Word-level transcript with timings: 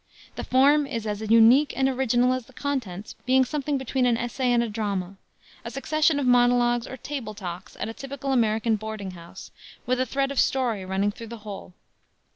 The 0.35 0.43
form 0.43 0.87
is 0.87 1.05
as 1.05 1.21
unique 1.21 1.73
and 1.77 1.87
original 1.87 2.33
as 2.33 2.47
the 2.47 2.53
contents, 2.53 3.13
being 3.27 3.45
something 3.45 3.77
between 3.77 4.07
an 4.07 4.17
essay 4.17 4.51
and 4.51 4.63
a 4.63 4.67
drama; 4.67 5.17
a 5.63 5.69
succession 5.69 6.19
of 6.19 6.25
monologues 6.25 6.87
or 6.87 6.97
table 6.97 7.35
talks 7.35 7.75
at 7.79 7.87
a 7.87 7.93
typical 7.93 8.33
American 8.33 8.77
boarding 8.77 9.11
house, 9.11 9.51
with 9.85 9.99
a 9.99 10.07
thread 10.07 10.31
of 10.31 10.39
story 10.39 10.83
running 10.85 11.11
through 11.11 11.27
the 11.27 11.37
whole. 11.45 11.73